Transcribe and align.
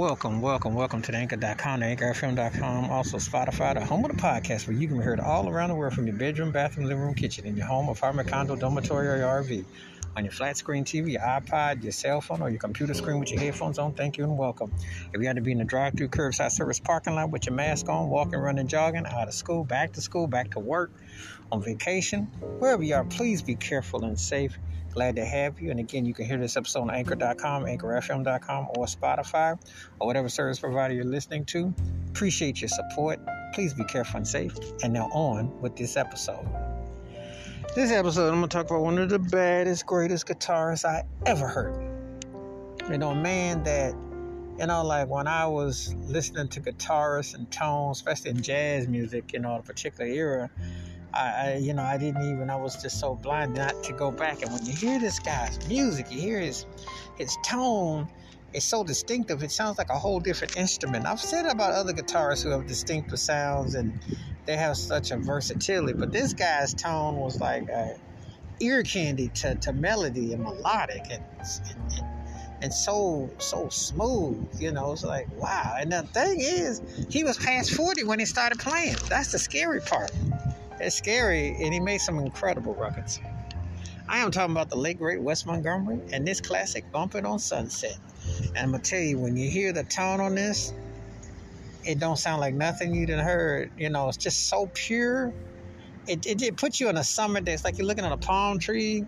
Welcome, 0.00 0.40
welcome, 0.40 0.72
welcome 0.72 1.02
to 1.02 1.12
the 1.12 1.18
Anchor.com, 1.18 1.80
the 1.80 1.86
AnchorFM.com, 1.94 2.90
also 2.90 3.18
Spotify, 3.18 3.74
the 3.74 3.84
home 3.84 4.02
of 4.02 4.10
the 4.10 4.16
podcast 4.16 4.66
where 4.66 4.74
you 4.74 4.88
can 4.88 4.96
be 4.96 5.04
heard 5.04 5.20
all 5.20 5.46
around 5.46 5.68
the 5.68 5.74
world 5.74 5.92
from 5.92 6.06
your 6.06 6.16
bedroom, 6.16 6.52
bathroom, 6.52 6.86
living 6.86 7.02
room, 7.02 7.12
kitchen, 7.12 7.44
in 7.44 7.54
your 7.54 7.66
home, 7.66 7.90
apartment, 7.90 8.26
condo, 8.26 8.56
dormitory, 8.56 9.08
or 9.08 9.18
your 9.18 9.26
RV. 9.26 9.62
On 10.16 10.24
your 10.24 10.32
flat 10.32 10.56
screen 10.56 10.86
TV, 10.86 11.12
your 11.12 11.20
iPod, 11.20 11.82
your 11.82 11.92
cell 11.92 12.22
phone, 12.22 12.40
or 12.40 12.48
your 12.48 12.58
computer 12.58 12.94
screen 12.94 13.20
with 13.20 13.30
your 13.30 13.40
headphones 13.40 13.78
on, 13.78 13.92
thank 13.92 14.16
you 14.16 14.24
and 14.24 14.38
welcome. 14.38 14.72
If 15.12 15.20
you 15.20 15.26
had 15.26 15.36
to 15.36 15.42
be 15.42 15.52
in 15.52 15.58
the 15.58 15.64
drive 15.64 15.92
through 15.98 16.08
curbside 16.08 16.52
service 16.52 16.80
parking 16.80 17.14
lot 17.14 17.30
with 17.30 17.44
your 17.44 17.54
mask 17.54 17.90
on, 17.90 18.08
walking, 18.08 18.38
running, 18.38 18.68
jogging, 18.68 19.04
out 19.04 19.28
of 19.28 19.34
school, 19.34 19.64
back 19.64 19.92
to 19.92 20.00
school, 20.00 20.26
back 20.26 20.52
to 20.52 20.60
work, 20.60 20.92
on 21.52 21.62
vacation, 21.62 22.22
wherever 22.58 22.82
you 22.82 22.94
are, 22.94 23.04
please 23.04 23.42
be 23.42 23.54
careful 23.54 24.06
and 24.06 24.18
safe. 24.18 24.56
Glad 24.92 25.16
to 25.16 25.24
have 25.24 25.60
you. 25.60 25.70
And 25.70 25.78
again, 25.78 26.04
you 26.04 26.12
can 26.12 26.24
hear 26.24 26.38
this 26.38 26.56
episode 26.56 26.82
on 26.82 26.90
anchor.com, 26.90 27.64
anchorfm.com, 27.64 28.68
or 28.76 28.86
Spotify, 28.86 29.58
or 30.00 30.06
whatever 30.06 30.28
service 30.28 30.58
provider 30.58 30.94
you're 30.94 31.04
listening 31.04 31.44
to. 31.46 31.72
Appreciate 32.08 32.60
your 32.60 32.68
support. 32.68 33.20
Please 33.54 33.72
be 33.72 33.84
careful 33.84 34.18
and 34.18 34.26
safe. 34.26 34.52
And 34.82 34.92
now 34.92 35.08
on 35.12 35.60
with 35.60 35.76
this 35.76 35.96
episode. 35.96 36.46
This 37.76 37.92
episode, 37.92 38.32
I'm 38.32 38.38
going 38.40 38.48
to 38.48 38.48
talk 38.48 38.66
about 38.66 38.82
one 38.82 38.98
of 38.98 39.08
the 39.10 39.20
baddest, 39.20 39.86
greatest 39.86 40.26
guitarists 40.26 40.84
I 40.84 41.04
ever 41.24 41.46
heard. 41.46 41.80
You 42.90 42.98
know, 42.98 43.10
a 43.10 43.14
man 43.14 43.62
that, 43.62 43.94
you 44.58 44.66
know, 44.66 44.84
like 44.84 45.06
when 45.06 45.28
I 45.28 45.46
was 45.46 45.94
listening 46.08 46.48
to 46.48 46.60
guitarists 46.60 47.36
and 47.36 47.48
tones, 47.52 47.98
especially 47.98 48.32
in 48.32 48.42
jazz 48.42 48.88
music, 48.88 49.32
you 49.32 49.38
know, 49.38 49.54
a 49.54 49.62
particular 49.62 50.10
era, 50.10 50.50
I, 51.14 51.20
I, 51.20 51.56
you 51.56 51.74
know, 51.74 51.82
I 51.82 51.98
didn't 51.98 52.22
even. 52.22 52.50
I 52.50 52.56
was 52.56 52.80
just 52.82 53.00
so 53.00 53.16
blind 53.16 53.54
not 53.54 53.82
to 53.84 53.92
go 53.94 54.10
back. 54.12 54.42
And 54.42 54.52
when 54.52 54.64
you 54.66 54.74
hear 54.74 54.98
this 55.00 55.18
guy's 55.20 55.66
music, 55.68 56.10
you 56.10 56.20
hear 56.20 56.40
his 56.40 56.66
his 57.16 57.36
tone. 57.46 58.08
It's 58.52 58.66
so 58.66 58.84
distinctive. 58.84 59.42
It 59.42 59.52
sounds 59.52 59.78
like 59.78 59.90
a 59.90 59.98
whole 59.98 60.20
different 60.20 60.56
instrument. 60.56 61.06
I've 61.06 61.20
said 61.20 61.46
about 61.46 61.72
other 61.72 61.92
guitarists 61.92 62.44
who 62.44 62.50
have 62.50 62.66
distinctive 62.66 63.18
sounds 63.20 63.74
and 63.76 64.00
they 64.46 64.56
have 64.56 64.76
such 64.76 65.12
a 65.12 65.18
versatility, 65.18 65.92
but 65.98 66.12
this 66.12 66.34
guy's 66.34 66.74
tone 66.74 67.16
was 67.16 67.40
like 67.40 67.64
ear 68.60 68.82
candy 68.82 69.28
to, 69.28 69.54
to 69.56 69.72
melody 69.72 70.32
and 70.32 70.42
melodic 70.42 71.04
and, 71.10 71.24
and, 71.70 72.06
and 72.62 72.74
so 72.74 73.30
so 73.38 73.68
smooth. 73.70 74.50
You 74.60 74.72
know, 74.72 74.92
it's 74.92 75.04
like 75.04 75.28
wow. 75.36 75.76
And 75.78 75.92
the 75.92 76.02
thing 76.14 76.38
is, 76.40 76.82
he 77.10 77.24
was 77.24 77.38
past 77.38 77.72
forty 77.72 78.04
when 78.04 78.18
he 78.18 78.26
started 78.26 78.58
playing. 78.58 78.96
That's 79.08 79.32
the 79.32 79.38
scary 79.38 79.80
part. 79.80 80.10
It's 80.80 80.96
scary, 80.96 81.56
and 81.62 81.74
he 81.74 81.80
made 81.80 81.98
some 82.00 82.18
incredible 82.18 82.74
records. 82.74 83.20
I 84.08 84.18
am 84.18 84.30
talking 84.30 84.52
about 84.52 84.70
the 84.70 84.76
late 84.76 84.98
great 84.98 85.22
Wes 85.22 85.46
Montgomery 85.46 86.00
and 86.12 86.26
this 86.26 86.40
classic 86.40 86.90
"Bumping 86.92 87.26
on 87.26 87.38
Sunset." 87.38 87.96
And 88.56 88.58
I'm 88.58 88.70
gonna 88.72 88.82
tell 88.82 89.00
you, 89.00 89.18
when 89.18 89.36
you 89.36 89.50
hear 89.50 89.72
the 89.72 89.84
tone 89.84 90.20
on 90.20 90.34
this, 90.34 90.72
it 91.84 91.98
don't 91.98 92.18
sound 92.18 92.40
like 92.40 92.54
nothing 92.54 92.94
you 92.94 93.06
done 93.06 93.24
heard. 93.24 93.70
You 93.76 93.90
know, 93.90 94.08
it's 94.08 94.16
just 94.16 94.48
so 94.48 94.70
pure. 94.74 95.32
It, 96.06 96.26
it, 96.26 96.42
it 96.42 96.56
puts 96.56 96.80
you 96.80 96.88
in 96.88 96.96
a 96.96 97.04
summer 97.04 97.40
day. 97.40 97.52
It's 97.52 97.64
like 97.64 97.78
you're 97.78 97.86
looking 97.86 98.04
at 98.04 98.12
a 98.12 98.16
palm 98.18 98.58
tree. 98.58 99.04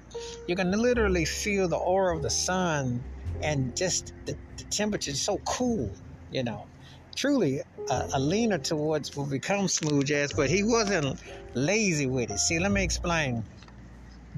You 0.47 0.57
can 0.57 0.71
literally 0.71 1.25
feel 1.25 1.69
the 1.69 1.77
aura 1.77 2.17
of 2.17 2.23
the 2.23 2.31
sun 2.31 3.05
and 3.43 3.77
just 3.77 4.13
the, 4.27 4.37
the 4.59 4.65
temperature 4.71 5.11
is 5.11 5.25
so 5.25 5.39
cool, 5.47 5.97
you 6.31 6.45
know 6.45 6.69
truly 7.15 7.61
a, 7.91 8.09
a, 8.15 8.21
leaner 8.21 8.59
towards 8.59 9.17
will 9.17 9.27
become 9.27 9.69
smooth 9.69 10.07
jazz, 10.07 10.33
but 10.33 10.51
he 10.51 10.63
wasn't 10.63 11.21
lazy 11.55 12.07
with 12.07 12.31
it. 12.31 12.39
See, 12.39 12.59
let 12.59 12.73
me 12.73 12.83
explain. 12.83 13.45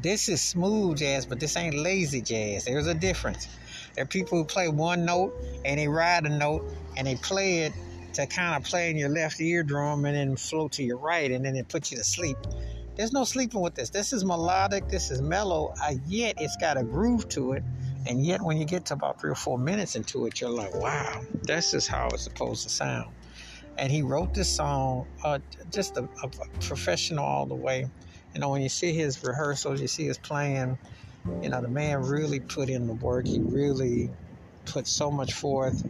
This 0.01 0.29
is 0.29 0.43
smooth 0.43 0.99
jazz, 0.99 1.25
but 1.27 1.41
this 1.41 1.57
ain't 1.57 1.75
lazy 1.75 2.21
jazz. 2.21 2.65
There's 2.65 2.87
a 2.87 2.95
difference. 2.95 3.49
There 3.95 4.03
are 4.03 4.07
people 4.07 4.39
who 4.39 4.45
play 4.45 4.69
one 4.69 5.05
note 5.05 5.35
and 5.65 5.79
they 5.79 5.89
ride 5.89 6.27
a 6.27 6.29
note 6.29 6.65
and 6.97 7.07
they 7.07 7.15
play 7.17 7.61
it 7.61 7.73
to 8.15 8.27
kind 8.27 8.57
of 8.57 8.69
play 8.69 8.91
in 8.91 8.97
your 8.97 9.09
left 9.09 9.41
eardrum 9.41 10.05
and 10.05 10.17
then 10.17 10.37
flow 10.37 10.69
to 10.69 10.83
your 10.83 10.99
right 10.99 11.31
and 11.31 11.45
then 11.45 11.57
it 11.57 11.69
puts 11.69 11.91
you 11.93 11.99
to 11.99 12.05
sleep. 12.05 12.37
There's 12.97 13.13
no 13.13 13.25
sleeping 13.25 13.61
with 13.61 13.75
this. 13.75 13.91
This 13.91 14.13
is 14.13 14.25
melodic, 14.25 14.89
this 14.89 15.11
is 15.11 15.21
mellow, 15.21 15.75
uh, 15.83 15.95
yet 16.07 16.37
it's 16.39 16.57
got 16.57 16.77
a 16.77 16.85
groove 16.85 17.29
to 17.31 17.53
it 17.53 17.65
and 18.07 18.25
yet, 18.25 18.43
when 18.43 18.59
you 18.59 18.65
get 18.65 18.87
to 18.87 18.95
about 18.95 19.21
three 19.21 19.31
or 19.31 19.37
four 19.37 19.59
minutes 19.59 19.97
into 19.97 20.27
it, 20.27 20.41
you're 20.41 20.51
like, 20.51 20.75
wow, 20.75 21.23
that's 21.43 21.71
just 21.71 21.89
how 21.89 22.09
it's 22.09 22.25
supposed 22.25 22.63
to 22.65 22.69
sound. 22.69 23.15
And 23.79 23.91
he 23.91 24.03
wrote 24.03 24.35
this 24.35 24.55
song, 24.55 25.07
uh, 25.25 25.39
just 25.71 25.97
a, 25.97 26.09
a, 26.23 26.29
professional 26.61 27.25
all 27.25 27.47
the 27.47 27.55
way. 27.55 27.87
You 28.35 28.41
know, 28.41 28.51
when 28.51 28.63
you 28.63 28.69
see 28.69 28.93
his 28.93 29.23
rehearsals, 29.25 29.81
you 29.81 29.89
see 29.89 30.05
his 30.05 30.19
playing, 30.19 30.79
you 31.43 31.49
know, 31.49 31.61
the 31.61 31.69
man 31.69 32.03
really 32.03 32.41
put 32.41 32.69
in 32.69 32.87
the 32.87 32.93
work. 32.93 33.27
He 33.27 33.41
really 33.41 34.11
put 34.67 34.87
so 34.87 35.11
much 35.11 35.33
forth 35.33 35.85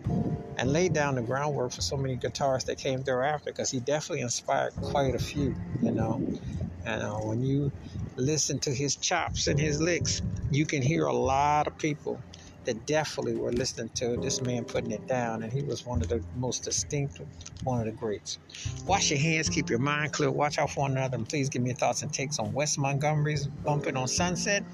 and 0.56 0.72
laid 0.72 0.92
down 0.92 1.16
the 1.16 1.22
groundwork 1.22 1.72
for 1.72 1.82
so 1.82 1.96
many 1.96 2.16
guitarists 2.16 2.66
that 2.66 2.78
came 2.78 3.02
thereafter 3.02 3.50
because 3.50 3.70
he 3.70 3.80
definitely 3.80 4.22
inspired 4.22 4.72
quite 4.76 5.14
a 5.14 5.18
few, 5.18 5.54
you 5.82 5.90
know. 5.90 6.22
And 6.84 7.02
uh, 7.02 7.16
when 7.16 7.42
you 7.42 7.72
listen 8.16 8.60
to 8.60 8.74
his 8.74 8.96
chops 8.96 9.46
and 9.48 9.58
his 9.60 9.80
licks, 9.80 10.22
you 10.50 10.66
can 10.66 10.82
hear 10.82 11.06
a 11.06 11.14
lot 11.16 11.66
of 11.68 11.78
people 11.78 12.24
that 12.64 12.86
definitely 12.86 13.36
were 13.36 13.52
listening 13.52 13.88
to 13.90 14.16
this 14.16 14.40
man 14.40 14.64
putting 14.64 14.90
it 14.90 15.06
down, 15.06 15.42
and 15.42 15.52
he 15.52 15.62
was 15.62 15.84
one 15.86 16.00
of 16.02 16.08
the 16.08 16.22
most 16.36 16.64
distinctive, 16.64 17.26
one 17.62 17.80
of 17.80 17.86
the 17.86 17.92
greats. 17.92 18.38
Wash 18.86 19.10
your 19.10 19.18
hands, 19.18 19.48
keep 19.48 19.70
your 19.70 19.78
mind 19.78 20.12
clear, 20.12 20.30
watch 20.30 20.58
out 20.58 20.70
for 20.70 20.80
one 20.80 20.92
another, 20.92 21.16
and 21.16 21.28
please 21.28 21.48
give 21.48 21.62
me 21.62 21.70
your 21.70 21.76
thoughts 21.76 22.02
and 22.02 22.12
takes 22.12 22.38
on 22.38 22.52
Wes 22.52 22.78
Montgomery's 22.78 23.46
Bumping 23.46 23.96
on 23.96 24.08
Sunset 24.08 24.64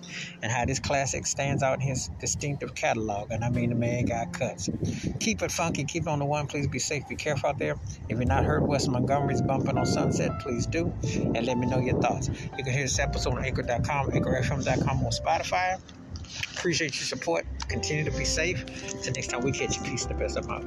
and 0.43 0.51
how 0.51 0.65
this 0.65 0.79
classic 0.79 1.27
stands 1.27 1.63
out 1.63 1.75
in 1.75 1.81
his 1.81 2.11
distinctive 2.19 2.75
catalog. 2.75 3.31
And 3.31 3.45
I 3.45 3.51
mean, 3.51 3.71
the 3.71 3.77
man 3.77 4.07
got 4.07 4.33
cuts. 4.33 4.69
Keep 5.21 5.43
it 5.43 5.53
funky, 5.53 5.85
keep 5.85 6.03
it 6.05 6.09
on 6.09 6.19
the 6.19 6.25
one. 6.25 6.47
Please 6.47 6.67
be 6.67 6.79
safe, 6.79 7.07
be 7.09 7.17
careful 7.17 7.51
out 7.51 7.59
there. 7.59 7.77
If 8.09 8.19
you've 8.19 8.27
not 8.27 8.45
heard 8.45 8.67
Wes 8.67 8.89
Montgomery's 8.89 9.43
Bumping 9.43 9.79
on 9.79 9.87
Sunset, 9.87 10.41
please 10.41 10.67
do, 10.67 10.93
and 11.15 11.47
let 11.47 11.59
me 11.59 11.67
know 11.67 11.79
your 11.79 12.01
thoughts. 12.01 12.29
You 12.29 12.65
can 12.65 12.73
hear 12.73 12.83
this 12.83 12.99
episode 12.99 13.35
on 13.35 13.45
anchor.com, 13.45 14.11
anchorfm.com, 14.11 15.05
on 15.05 15.11
Spotify. 15.11 15.81
Appreciate 16.57 16.97
your 16.97 17.07
support. 17.07 17.47
Continue 17.69 18.05
to 18.05 18.17
be 18.17 18.25
safe. 18.25 18.65
Until 18.95 19.13
next 19.15 19.29
time 19.29 19.43
we 19.43 19.53
catch 19.53 19.77
you. 19.77 19.83
Peace. 19.85 20.07
The 20.07 20.15
best 20.15 20.37
of 20.37 20.47
luck. 20.47 20.65